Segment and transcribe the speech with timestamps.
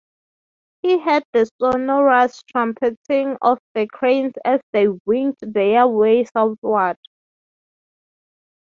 [0.81, 6.97] He heard the sonorous trumpeting of the cranes as they winged their way southward.